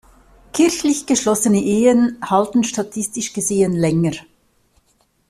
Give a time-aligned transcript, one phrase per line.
[0.51, 4.13] Kirchlich geschlossene Ehen halten statistisch gesehen länger.